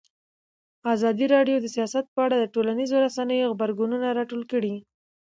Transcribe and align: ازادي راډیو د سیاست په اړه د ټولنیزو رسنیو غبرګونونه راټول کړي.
ازادي 0.93 1.25
راډیو 1.35 1.57
د 1.61 1.67
سیاست 1.75 2.05
په 2.13 2.19
اړه 2.25 2.35
د 2.39 2.45
ټولنیزو 2.53 2.95
رسنیو 3.05 3.49
غبرګونونه 3.51 4.07
راټول 4.17 4.41
کړي. 4.51 4.73